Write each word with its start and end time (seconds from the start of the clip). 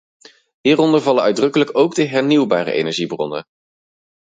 Hieronder 0.61 1.01
vallen 1.01 1.23
uitdrukkelijk 1.23 1.77
ook 1.77 1.95
de 1.95 2.03
hernieuwbare 2.05 2.71
energiebronnen. 2.71 3.45